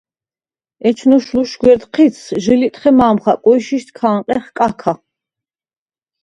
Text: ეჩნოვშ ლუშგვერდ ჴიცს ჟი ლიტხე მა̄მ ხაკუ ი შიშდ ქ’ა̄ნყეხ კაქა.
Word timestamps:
ეჩნოვშ 0.87 1.27
ლუშგვერდ 1.37 1.83
ჴიცს 1.93 2.23
ჟი 2.43 2.55
ლიტხე 2.59 2.91
მა̄მ 2.97 3.17
ხაკუ 3.23 3.51
ი 3.57 3.61
შიშდ 3.65 3.89
ქ’ა̄ნყეხ 3.97 4.45
კაქა. 4.57 4.93